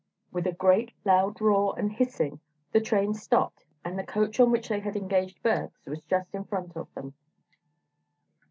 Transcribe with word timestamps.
With 0.31 0.47
a 0.47 0.51
great, 0.51 0.93
loud 1.05 1.39
roar 1.39 1.75
and 1.77 1.91
hissing, 1.93 2.39
the 2.71 2.81
train 2.81 3.13
stopped 3.13 3.65
and 3.85 3.99
the 3.99 4.03
coach 4.03 4.39
on 4.39 4.49
which 4.49 4.67
they 4.67 4.79
had 4.79 4.95
engaged 4.95 5.43
berths 5.43 5.85
was 5.85 6.01
just 6.05 6.33
in 6.33 6.43
front 6.43 6.75
of 6.75 6.91
them. 6.95 7.13